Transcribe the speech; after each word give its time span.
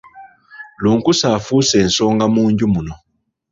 Lunkuse 0.81 1.25
afuuse 1.37 1.75
ensonga 1.85 2.25
mu 2.33 2.43
nju 2.51 2.65
muno. 2.73 2.93